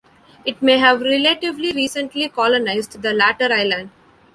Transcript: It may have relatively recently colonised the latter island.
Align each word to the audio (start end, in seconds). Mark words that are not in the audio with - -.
It 0.45 0.63
may 0.63 0.79
have 0.79 1.01
relatively 1.01 1.71
recently 1.73 2.27
colonised 2.27 3.03
the 3.03 3.13
latter 3.13 3.53
island. 3.53 3.91